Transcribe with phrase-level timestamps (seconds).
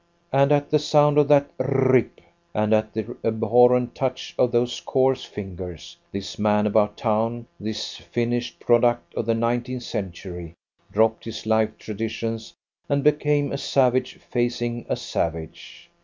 [0.33, 2.21] And at the sound of that r r rip,
[2.55, 8.59] and at the abhorrent touch of those coarse fingers, this man about town, this finished
[8.59, 10.55] product of the nineteenth century,
[10.91, 12.55] dropped his life traditions
[12.89, 15.91] and became a savage facing a savage.